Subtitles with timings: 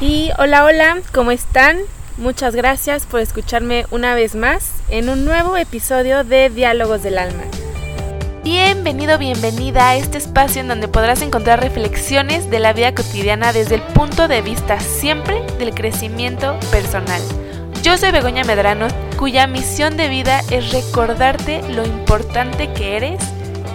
[0.00, 1.78] Y hola, hola, ¿cómo están?
[2.18, 7.42] Muchas gracias por escucharme una vez más en un nuevo episodio de Diálogos del Alma.
[8.44, 13.74] Bienvenido, bienvenida a este espacio en donde podrás encontrar reflexiones de la vida cotidiana desde
[13.74, 17.20] el punto de vista siempre del crecimiento personal.
[17.82, 18.86] Yo soy Begoña Medrano,
[19.18, 23.20] cuya misión de vida es recordarte lo importante que eres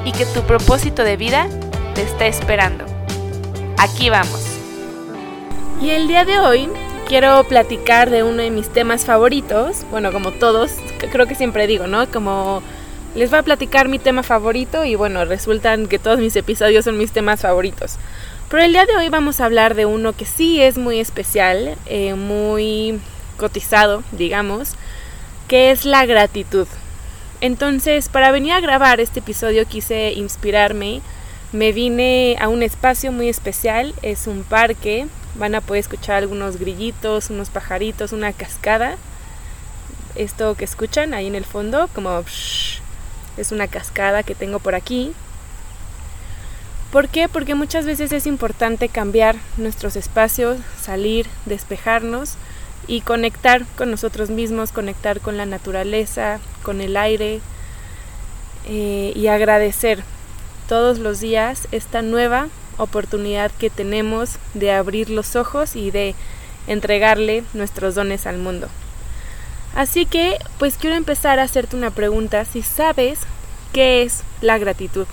[0.06, 1.48] y que tu propósito de vida
[1.96, 2.86] te está esperando.
[3.78, 4.53] Aquí vamos.
[5.84, 6.70] Y el día de hoy
[7.10, 9.86] quiero platicar de uno de mis temas favoritos.
[9.92, 10.72] Bueno, como todos,
[11.12, 12.10] creo que siempre digo, ¿no?
[12.10, 12.64] Como
[13.16, 16.98] les voy a platicar mi tema favorito y bueno, resultan que todos mis episodios son
[16.98, 17.98] mis temas favoritos.
[18.50, 21.76] Pero el día de hoy vamos a hablar de uno que sí es muy especial,
[21.86, 23.02] eh, muy
[23.36, 24.76] cotizado, digamos,
[25.50, 26.68] que es la gratitud.
[27.42, 31.02] Entonces, para venir a grabar este episodio quise inspirarme.
[31.52, 36.58] Me vine a un espacio muy especial, es un parque Van a poder escuchar algunos
[36.58, 38.98] grillitos, unos pajaritos, una cascada.
[40.16, 42.24] Esto que escuchan ahí en el fondo, como
[43.38, 45.14] es una cascada que tengo por aquí.
[46.92, 47.28] ¿Por qué?
[47.28, 52.36] Porque muchas veces es importante cambiar nuestros espacios, salir, despejarnos
[52.86, 57.42] y conectar con nosotros mismos, conectar con la naturaleza, con el aire
[58.68, 60.04] eh, y agradecer
[60.68, 66.16] todos los días esta nueva oportunidad que tenemos de abrir los ojos y de
[66.68, 68.68] entregarle nuestros dones al mundo.
[69.76, 73.20] Así que, pues quiero empezar a hacerte una pregunta, si sabes
[73.72, 75.08] qué es la gratitud.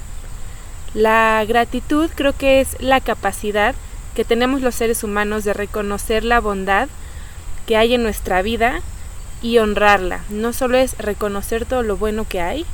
[0.92, 3.74] La gratitud creo que es la capacidad
[4.14, 6.88] que tenemos los seres humanos de reconocer la bondad
[7.66, 8.80] que hay en nuestra vida
[9.42, 10.20] y honrarla.
[10.28, 12.66] No solo es reconocer todo lo bueno que hay,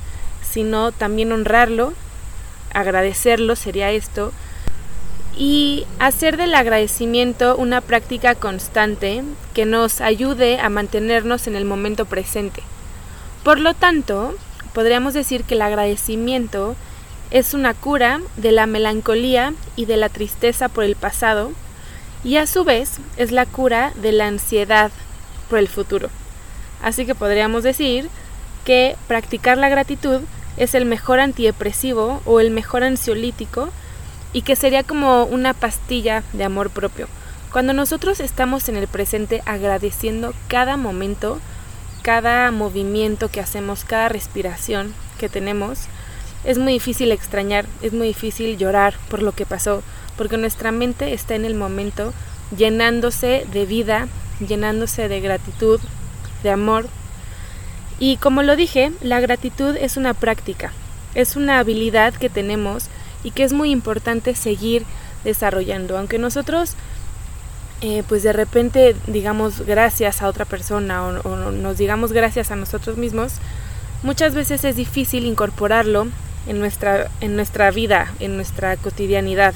[0.42, 1.92] sino también honrarlo,
[2.72, 4.32] agradecerlo sería esto,
[5.36, 9.22] y hacer del agradecimiento una práctica constante
[9.54, 12.62] que nos ayude a mantenernos en el momento presente.
[13.44, 14.34] Por lo tanto,
[14.72, 16.74] podríamos decir que el agradecimiento
[17.30, 21.52] es una cura de la melancolía y de la tristeza por el pasado
[22.24, 24.90] y a su vez es la cura de la ansiedad
[25.50, 26.08] por el futuro.
[26.82, 28.08] Así que podríamos decir
[28.64, 30.22] que practicar la gratitud
[30.56, 33.70] es el mejor antidepresivo o el mejor ansiolítico
[34.36, 37.08] y que sería como una pastilla de amor propio.
[37.52, 41.40] Cuando nosotros estamos en el presente agradeciendo cada momento,
[42.02, 45.84] cada movimiento que hacemos, cada respiración que tenemos,
[46.44, 49.82] es muy difícil extrañar, es muy difícil llorar por lo que pasó,
[50.18, 52.12] porque nuestra mente está en el momento
[52.54, 54.06] llenándose de vida,
[54.46, 55.80] llenándose de gratitud,
[56.42, 56.88] de amor.
[57.98, 60.74] Y como lo dije, la gratitud es una práctica,
[61.14, 62.90] es una habilidad que tenemos
[63.26, 64.84] y que es muy importante seguir
[65.24, 65.98] desarrollando.
[65.98, 66.76] Aunque nosotros
[67.82, 72.96] eh, pues de repente digamos gracias a otra persona o, nos digamos gracias a nosotros
[72.96, 73.34] mismos,
[74.04, 76.06] muchas veces es difícil incorporarlo
[76.46, 79.54] en nuestra, en nuestra vida, en nuestra cotidianidad.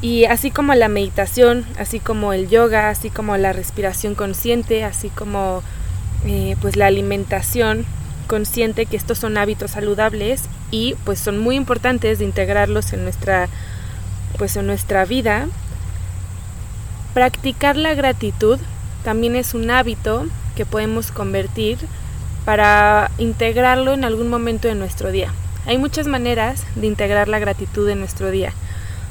[0.00, 5.10] Y así como la meditación, así como el yoga, así como la respiración consciente, así
[5.10, 5.62] como
[6.24, 7.84] eh, pues la alimentación
[8.24, 13.48] consciente, que estos son hábitos saludables y pues son muy importantes de integrarlos en nuestra
[14.38, 15.46] pues en nuestra vida.
[17.14, 18.58] Practicar la gratitud
[19.04, 20.26] también es un hábito
[20.56, 21.78] que podemos convertir
[22.44, 25.32] para integrarlo en algún momento de nuestro día.
[25.66, 28.52] Hay muchas maneras de integrar la gratitud en nuestro día.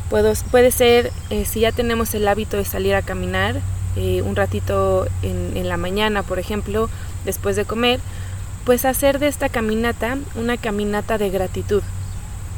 [0.10, 3.56] Puedo, puede ser eh, si ya tenemos el hábito de salir a caminar
[3.96, 6.90] eh, un ratito en, en la mañana, por ejemplo,
[7.26, 8.00] después de comer,
[8.66, 11.84] pues hacer de esta caminata una caminata de gratitud,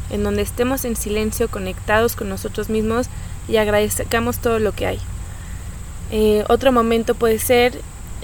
[0.09, 3.07] en donde estemos en silencio, conectados con nosotros mismos
[3.47, 4.99] y agradezcamos todo lo que hay.
[6.11, 7.81] Eh, otro momento puede ser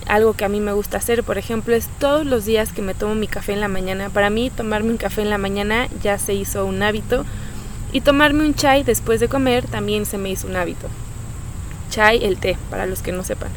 [0.08, 2.94] algo que a mí me gusta hacer, por ejemplo, es todos los días que me
[2.94, 4.10] tomo mi café en la mañana.
[4.10, 7.26] Para mí tomarme un café en la mañana ya se hizo un hábito
[7.92, 10.88] y tomarme un chai después de comer también se me hizo un hábito.
[11.90, 13.50] Chai, el té, para los que no sepan.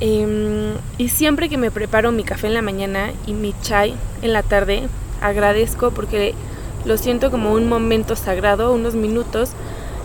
[0.00, 4.32] Em, y siempre que me preparo mi café en la mañana y mi chai en
[4.34, 4.88] la tarde,
[5.22, 6.34] agradezco porque
[6.84, 9.50] lo siento como un momento sagrado, unos minutos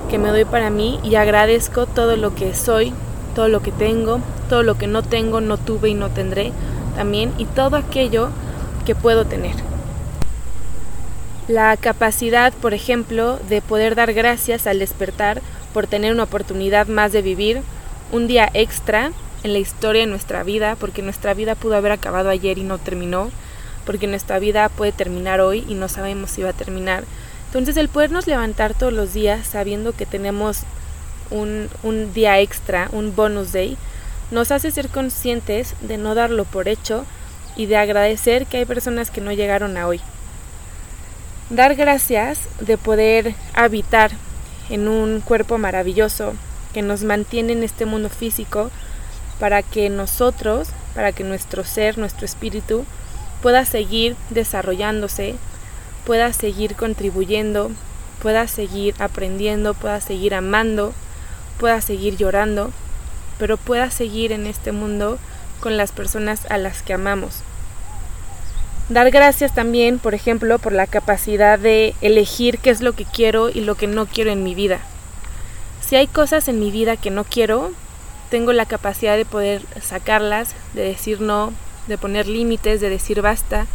[0.09, 2.93] que me doy para mí y agradezco todo lo que soy,
[3.35, 6.53] todo lo que tengo, todo lo que no tengo, no tuve y no tendré
[6.95, 8.29] también y todo aquello
[8.85, 9.55] que puedo tener.
[11.49, 15.41] La capacidad, por ejemplo, de poder dar gracias al despertar
[15.73, 17.61] por tener una oportunidad más de vivir,
[18.13, 19.11] un día extra
[19.43, 22.77] en la historia de nuestra vida, porque nuestra vida pudo haber acabado ayer y no
[22.77, 23.31] terminó,
[23.85, 27.03] porque nuestra vida puede terminar hoy y no sabemos si va a terminar.
[27.47, 30.61] Entonces el podernos levantar todos los días sabiendo que tenemos
[31.29, 33.77] un, un día extra, un bonus day,
[34.31, 37.05] nos hace ser conscientes de no darlo por hecho
[37.55, 39.99] y de agradecer que hay personas que no llegaron a hoy.
[41.49, 44.11] Dar gracias de poder habitar
[44.69, 46.33] en un cuerpo maravilloso
[46.73, 48.71] que nos mantiene en este mundo físico
[49.41, 52.85] para que nosotros, para que nuestro ser, nuestro espíritu,
[53.41, 55.33] pueda seguir desarrollándose,
[56.05, 57.71] pueda seguir contribuyendo,
[58.21, 60.93] pueda seguir aprendiendo, pueda seguir amando,
[61.59, 62.69] pueda seguir llorando,
[63.39, 65.17] pero pueda seguir en este mundo
[65.59, 67.39] con las personas a las que amamos.
[68.89, 73.49] Dar gracias también, por ejemplo, por la capacidad de elegir qué es lo que quiero
[73.49, 74.81] y lo que no quiero en mi vida.
[75.83, 77.71] Si hay cosas en mi vida que no quiero,
[78.31, 81.51] tengo la capacidad de poder sacarlas, de decir no,
[81.87, 83.67] de poner límites, de decir basta.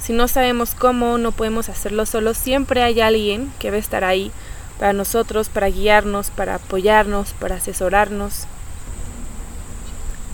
[0.00, 4.04] Si no sabemos cómo, no podemos hacerlo solo, siempre hay alguien que va a estar
[4.04, 4.30] ahí
[4.78, 8.46] para nosotros, para guiarnos, para apoyarnos, para asesorarnos.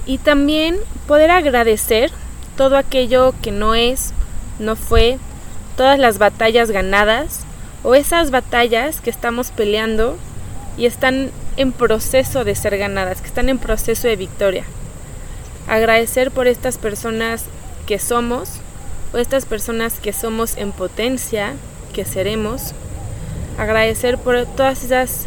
[0.05, 0.77] Y también
[1.09, 2.13] poder agradecer
[2.59, 4.13] todo aquello que no es,
[4.59, 5.19] no fue,
[5.79, 7.41] todas las batallas ganadas
[7.83, 10.19] o esas batallas que estamos peleando
[10.77, 14.65] y están en proceso de ser ganadas, que están en proceso de victoria.
[15.69, 17.45] Agradecer por estas personas
[17.87, 18.51] que somos
[19.13, 21.55] o estas personas que somos en potencia,
[21.93, 22.73] que seremos.
[23.59, 25.27] Agradecer por todas esas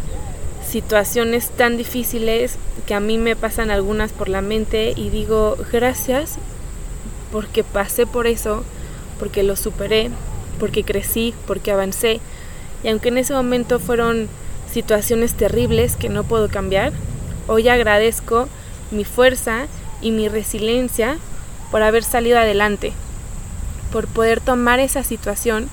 [0.67, 6.37] situaciones tan difíciles que a mí me pasan algunas por la mente y digo gracias
[7.31, 8.63] porque pasé por eso,
[9.19, 10.09] porque lo superé,
[10.59, 12.19] porque crecí, porque avancé.
[12.83, 14.27] Y aunque en ese momento fueron
[14.77, 16.93] situaciones terribles que no puedo cambiar,
[17.47, 18.47] hoy agradezco
[18.91, 19.65] mi fuerza
[20.01, 21.17] y mi resiliencia
[21.71, 22.93] por haber salido adelante,
[23.91, 25.67] por poder tomar esa situación,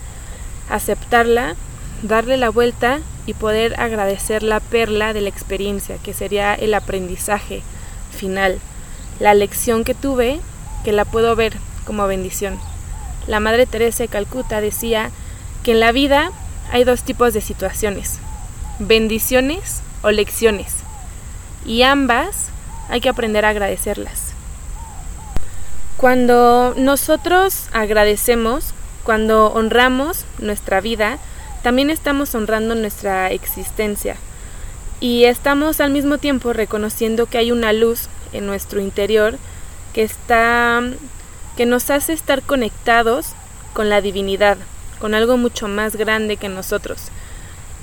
[0.70, 1.54] aceptarla,
[2.02, 7.60] darle la vuelta y poder agradecer la perla de la experiencia, que sería el aprendizaje
[8.10, 8.58] final,
[9.20, 10.40] la lección que tuve,
[10.82, 11.52] que la puedo ver
[11.84, 12.58] como bendición.
[13.26, 15.10] La Madre Teresa de Calcuta decía
[15.62, 16.30] que en la vida
[16.72, 18.18] hay dos tipos de situaciones,
[18.78, 20.76] bendiciones o lecciones.
[21.64, 22.48] Y ambas
[22.88, 24.32] hay que aprender a agradecerlas.
[25.96, 28.74] Cuando nosotros agradecemos,
[29.04, 31.18] cuando honramos nuestra vida,
[31.62, 34.16] también estamos honrando nuestra existencia.
[35.00, 39.38] Y estamos al mismo tiempo reconociendo que hay una luz en nuestro interior
[39.92, 40.82] que está
[41.56, 43.28] que nos hace estar conectados
[43.74, 44.58] con la divinidad,
[45.00, 47.10] con algo mucho más grande que nosotros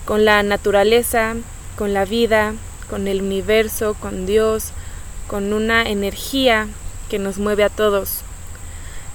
[0.06, 1.36] con la naturaleza,
[1.78, 2.54] con la vida,
[2.90, 4.72] con el universo, con Dios,
[5.28, 6.68] con una energía
[7.10, 8.22] que nos mueve a todos.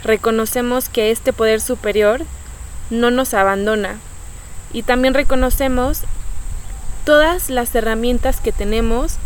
[0.03, 2.23] Reconocemos que este poder superior
[2.91, 3.99] no nos abandona
[4.73, 6.03] y también reconocemos
[7.05, 9.17] todas las herramientas que tenemos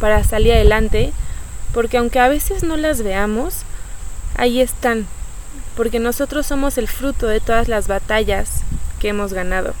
[0.00, 1.12] para salir adelante,
[1.72, 3.62] porque aunque a veces no las veamos,
[4.36, 5.06] ahí están,
[5.76, 8.62] porque nosotros somos el fruto de todas las batallas
[9.00, 9.74] que hemos ganado.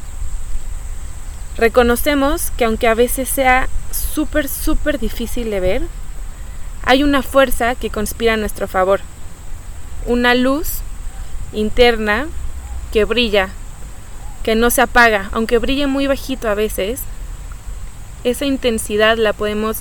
[1.56, 5.82] Reconocemos que aunque a veces sea súper, súper difícil de ver,
[6.84, 9.00] hay una fuerza que conspira a nuestro favor.
[10.06, 10.78] Una luz
[11.52, 12.26] interna
[12.92, 13.50] que brilla,
[14.42, 17.00] que no se apaga, aunque brille muy bajito a veces,
[18.24, 19.78] esa intensidad la podemos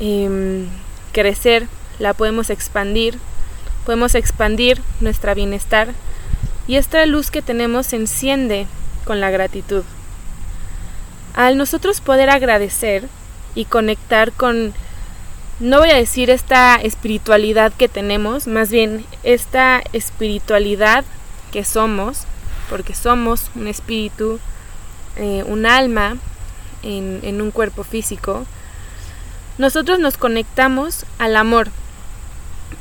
[0.00, 0.66] em,
[1.12, 3.18] crecer, la podemos expandir,
[3.84, 5.88] podemos expandir nuestra bienestar
[6.66, 8.66] y esta luz que tenemos se enciende
[9.04, 9.84] con la gratitud.
[11.38, 13.08] Al nosotros poder agradecer
[13.54, 14.74] y conectar con,
[15.60, 21.04] no voy a decir esta espiritualidad que tenemos, más bien esta espiritualidad
[21.52, 22.24] que somos,
[22.68, 24.40] porque somos un espíritu,
[25.14, 26.16] eh, un alma
[26.82, 28.44] en, en un cuerpo físico,
[29.58, 31.68] nosotros nos conectamos al amor.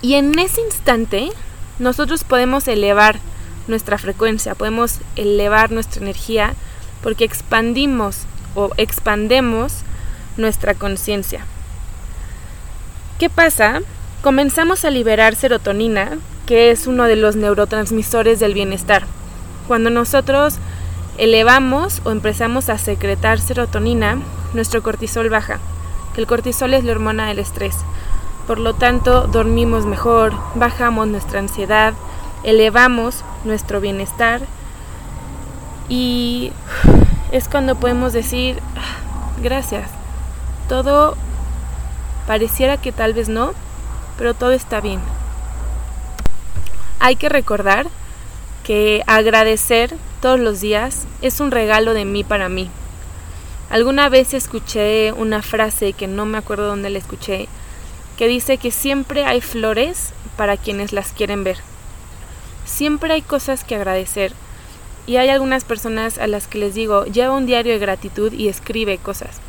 [0.02, 1.30] Y en ese instante
[1.78, 3.20] nosotros podemos elevar
[3.68, 6.56] nuestra frecuencia, podemos elevar nuestra energía
[7.04, 8.26] porque expandimos
[8.56, 9.84] o expandemos
[10.38, 11.46] nuestra conciencia.
[13.20, 13.82] ¿Qué pasa?
[14.22, 19.04] Comenzamos a liberar serotonina, que es uno de los neurotransmisores del bienestar.
[19.68, 20.58] Cuando nosotros
[21.18, 24.20] elevamos o empezamos a secretar serotonina,
[24.54, 25.60] nuestro cortisol baja.
[26.16, 27.76] El cortisol es la hormona del estrés.
[28.48, 31.94] Por lo tanto, dormimos mejor, bajamos nuestra ansiedad,
[32.44, 34.42] elevamos nuestro bienestar
[35.90, 36.52] y
[37.32, 39.90] es cuando podemos decir, ah, gracias,
[40.70, 41.18] todo
[42.26, 43.54] pareciera que tal vez no,
[44.18, 45.00] pero todo está bien.
[47.00, 47.88] Hay que recordar
[48.64, 52.70] que agradecer todos los días es un regalo de mí para mí.
[53.70, 57.48] Alguna vez escuché una frase que no me acuerdo dónde la escuché,
[58.18, 61.58] que dice que siempre hay flores para quienes las quieren ver.
[62.66, 64.34] Siempre hay cosas que agradecer.
[65.08, 68.50] Y hay algunas personas a las que les digo, lleva un diario de gratitud y
[68.50, 69.40] escribe cosas.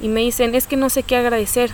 [0.00, 1.70] Y me dicen, es que no sé qué agradecer.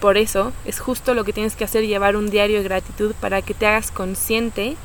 [0.00, 3.42] Por eso es justo lo que tienes que hacer, llevar un diario de gratitud para
[3.42, 4.76] que te hagas consciente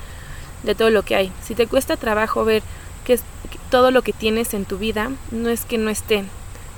[0.64, 1.32] de todo lo que hay.
[1.42, 2.64] Si te cuesta trabajo ver
[3.06, 3.18] que,
[3.70, 6.26] todo lo que tienes en tu vida, no es que no esté,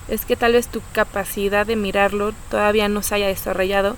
[0.07, 3.95] es que tal vez tu capacidad de mirarlo todavía no se haya desarrollado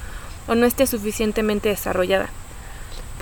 [0.47, 2.29] o no esté suficientemente desarrollada.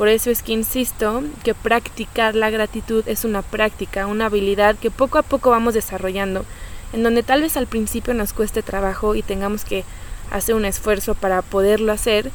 [0.01, 4.89] Por eso es que insisto que practicar la gratitud es una práctica, una habilidad que
[4.89, 6.43] poco a poco vamos desarrollando,
[6.91, 9.83] en donde tal vez al principio nos cueste trabajo y tengamos que
[10.31, 12.31] hacer un esfuerzo para poderlo hacer,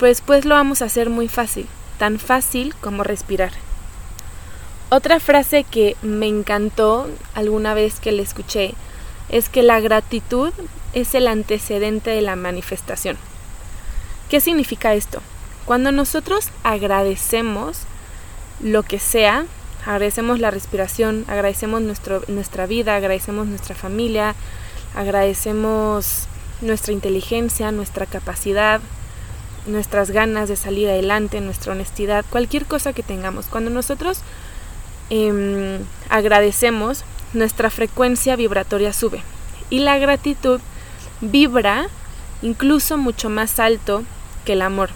[0.00, 3.52] pues después lo vamos a hacer muy fácil, tan fácil como respirar.
[4.90, 8.74] Otra frase que me encantó alguna vez que la escuché
[9.28, 10.52] es que la gratitud
[10.92, 13.16] es el antecedente de la manifestación.
[14.28, 15.22] ¿Qué significa esto?
[15.66, 17.80] Cuando nosotros agradecemos
[18.62, 19.44] lo que sea,
[19.84, 24.34] agradecemos la respiración, agradecemos nuestro, nuestra vida, agradecemos nuestra familia,
[24.94, 26.26] agradecemos
[26.62, 28.80] nuestra inteligencia, nuestra capacidad,
[29.66, 33.46] nuestras ganas de salir adelante, nuestra honestidad, cualquier cosa que tengamos.
[33.46, 34.22] Cuando nosotros
[35.08, 39.22] Em, agradecemos, nuestra frecuencia vibratoria sube.
[39.70, 40.60] Y la gratitud
[41.20, 41.88] vibra
[42.42, 44.02] incluso mucho más alto
[44.44, 44.90] que el amor.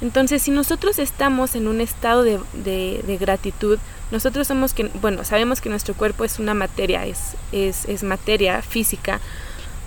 [0.00, 3.78] Entonces, si nosotros estamos en un estado de, gratitud,
[4.10, 8.62] nosotros somos que, bueno, sabemos que nuestro cuerpo es una materia, es, es, es materia
[8.62, 9.20] física,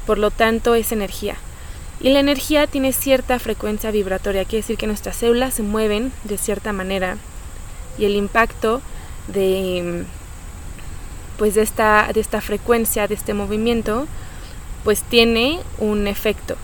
[0.06, 1.36] por lo tanto es energía.
[2.02, 6.38] Y la energía tiene cierta frecuencia vibratoria, quiere decir que nuestras células se mueven de
[6.38, 7.18] cierta manera
[7.98, 8.82] y el impacto
[9.28, 10.06] de
[11.38, 14.06] pues de esta, de esta frecuencia, de este movimiento,
[14.84, 16.56] pues tiene un efecto.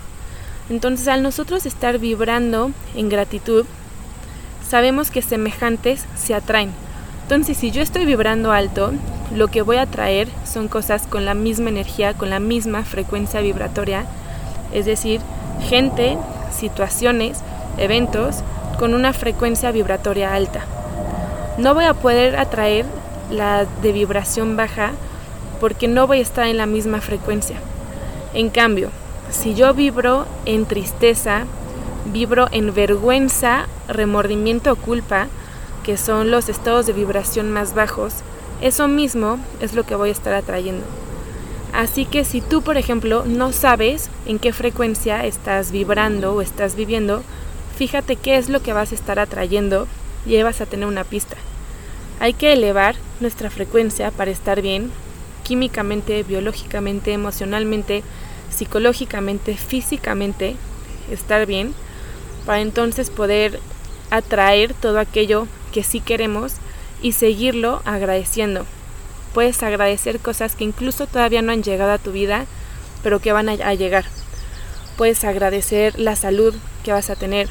[0.70, 3.66] Entonces al nosotros estar vibrando en gratitud,
[4.68, 6.72] sabemos que semejantes se atraen.
[7.24, 8.92] Entonces si yo estoy vibrando alto,
[9.36, 13.42] lo que voy a atraer son cosas con la misma energía, con la misma frecuencia
[13.42, 14.06] vibratoria,
[14.74, 15.22] es decir,
[15.70, 16.18] gente,
[16.52, 17.40] situaciones,
[17.78, 18.38] eventos
[18.80, 20.66] con una frecuencia vibratoria alta
[21.58, 22.86] no voy a poder atraer
[23.32, 24.92] la de vibración baja
[25.60, 27.58] porque no voy a estar en la misma frecuencia.
[28.34, 28.92] En cambio,
[29.30, 31.46] si yo vibro en tristeza,
[32.12, 35.28] vibro en vergüenza, remordimiento o culpa,
[35.84, 38.16] que son los estados de vibración más bajos,
[38.62, 40.84] eso mismo es lo que voy a estar atrayendo.
[41.74, 46.76] Así que si tú, por ejemplo, no sabes en qué frecuencia estás vibrando o estás
[46.76, 47.24] viviendo,
[47.78, 49.88] fíjate qué es lo que vas a estar atrayendo
[50.26, 51.36] y vas a tener una pista.
[52.20, 54.92] Hay que elevar nuestra frecuencia para estar bien,
[55.44, 58.04] químicamente, biológicamente, emocionalmente,
[58.50, 60.56] psicológicamente, físicamente,
[61.12, 61.74] estar bien,
[62.46, 63.60] para entonces poder
[64.10, 66.54] atraer todo aquello que sí queremos
[67.02, 68.66] y seguirlo agradeciendo.
[69.34, 72.46] Puedes agradecer cosas que incluso todavía no han llegado a tu vida,
[73.04, 74.06] pero que van a, llegar.
[74.98, 77.50] Puedes agradecer la salud que vas a tener.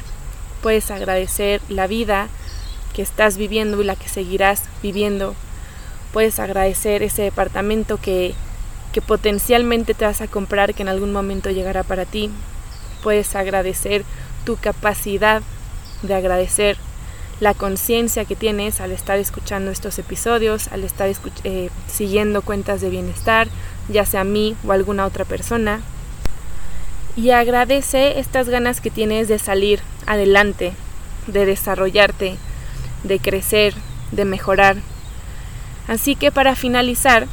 [0.61, 2.27] Puedes agradecer la vida,
[2.93, 5.35] que estás viviendo y la que seguirás viviendo.
[6.11, 8.33] Puedes agradecer ese departamento que,
[8.97, 12.31] que potencialmente te vas a comprar que en algún momento llegará para ti.
[13.03, 14.03] Puedes agradecer
[14.43, 15.43] tu capacidad
[16.01, 16.77] de agradecer
[17.39, 21.11] la conciencia que tienes al estar escuchando estos episodios, al estar
[21.43, 23.49] eh, siguiendo cuentas de bienestar,
[23.87, 25.81] ya sea a mí o a alguna otra persona.
[27.15, 30.73] Y agradece estas ganas que tienes de salir adelante,
[31.27, 32.35] de desarrollarte,
[33.03, 33.75] de crecer,
[34.11, 34.77] de mejorar.
[35.87, 37.27] Así que para finalizar,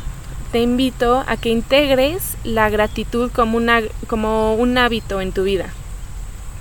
[0.55, 5.67] te invito a que integres la gratitud como, una, como un hábito en tu vida.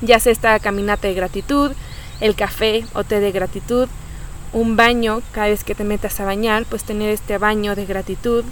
[0.02, 1.74] Ya sea esta caminata de gratitud,
[2.20, 3.88] el café o té de gratitud,
[4.52, 8.44] un baño cada vez que te metas a bañar, pues tener este baño de gratitud.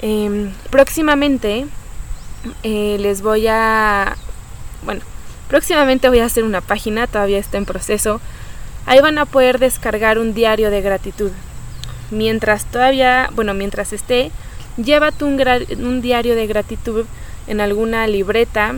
[0.00, 1.68] Em, próximamente
[2.64, 4.16] eh, les voy a,
[4.84, 5.02] bueno,
[5.46, 8.20] próximamente voy a hacer una página, todavía está en proceso,
[8.86, 11.30] Ahí van a poder descargar un diario de gratitud.
[12.12, 14.30] Mientras todavía, bueno, mientras esté,
[14.76, 15.42] llévate un,
[15.82, 17.06] un diario de gratitud
[17.46, 18.74] en alguna libreta,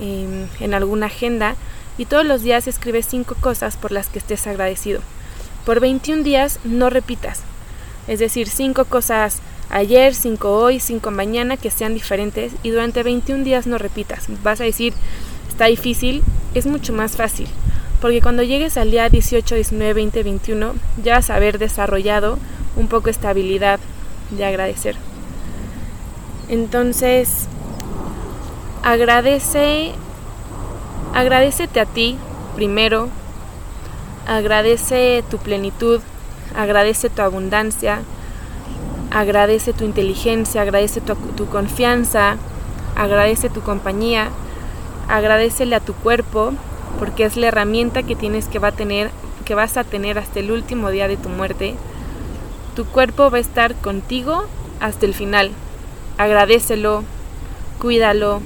[0.00, 1.54] em, en, alguna agenda
[1.98, 5.00] y todos los días escribes cinco cosas por las que estés agradecido.
[5.64, 7.42] Por 21 días no repitas.
[8.08, 9.40] Es decir, cinco cosas
[9.70, 14.26] ayer, cinco hoy, cinco mañana que sean diferentes y durante 21 días no repitas.
[14.42, 14.94] Vas a decir,
[15.48, 17.46] está difícil, es mucho más fácil
[18.04, 22.38] porque cuando llegues al día 18, 19, 20, 21 ya vas a haber desarrollado
[22.76, 23.80] un poco esta habilidad
[24.30, 24.96] de agradecer.
[26.48, 27.46] Entonces,
[28.82, 29.92] agradece,
[31.14, 32.18] agradecete a ti
[32.54, 33.08] primero,
[34.26, 36.00] agradece tu plenitud,
[36.56, 38.00] agradece tu abundancia,
[39.10, 42.36] agradece tu inteligencia, agradece tu, tu confianza,
[42.96, 44.28] agradece tu compañía,
[45.08, 46.52] agradecele a tu cuerpo
[46.98, 49.10] porque es la herramienta que tienes que va a tener
[49.44, 51.74] que vas a tener hasta el último día de tu muerte.
[52.74, 54.46] Tu cuerpo va a estar contigo
[54.80, 55.50] hasta el final.
[56.18, 57.04] Agradecelo,
[57.78, 58.40] cuídalo,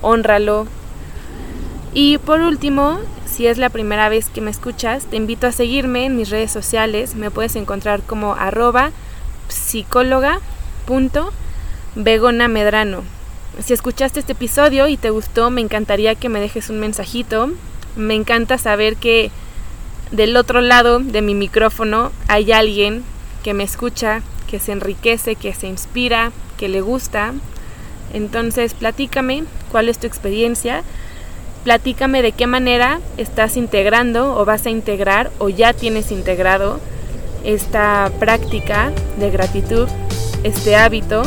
[0.00, 0.66] honralo.
[1.94, 6.06] Y por último, si es la primera vez que me escuchas, te invito a seguirme
[6.06, 7.14] en mis redes sociales.
[7.14, 8.90] Me puedes encontrar como arroba
[12.48, 13.02] medrano
[13.60, 17.50] Si escuchaste este episodio y te gustó, me encantaría que me dejes un mensajito.
[17.94, 19.30] Me encanta saber que
[20.10, 23.04] del otro lado de mi micrófono hay alguien
[23.42, 27.32] que me escucha, que se enriquece, que se inspira, que le gusta.
[28.12, 30.82] Entonces, platícame cuál es tu experiencia.
[31.64, 36.80] Platícame de qué manera estás integrando o vas a integrar o ya tienes integrado
[37.44, 39.88] esta práctica de gratitud,
[40.42, 41.22] este hábito.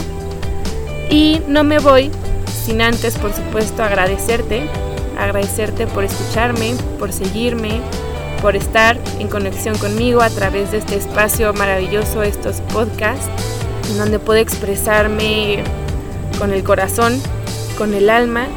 [1.09, 2.11] Y no me voy
[2.65, 4.67] sin antes, por supuesto, agradecerte,
[5.17, 7.81] agradecerte por escucharme, por seguirme,
[8.41, 13.27] por estar en conexión conmigo a través de este espacio maravilloso, estos podcasts,
[13.89, 15.63] en donde puedo expresarme
[16.39, 17.21] con el corazón,
[17.77, 18.47] con el alma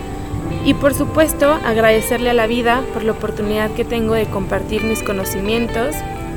[0.64, 5.02] y por supuesto agradecerle a la vida por la oportunidad que tengo de compartir mis
[5.02, 5.94] conocimientos,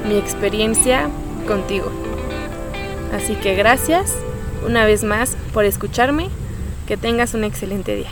[0.08, 1.10] mi experiencia
[1.48, 1.92] contigo.
[3.14, 4.16] Así que gracias
[4.66, 6.30] una vez más por escucharme,
[6.88, 8.10] que tengas un excelente día.